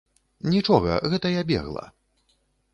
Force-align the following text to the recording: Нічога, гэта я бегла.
Нічога, 0.53 0.95
гэта 1.13 1.27
я 1.35 1.45
бегла. 1.53 1.85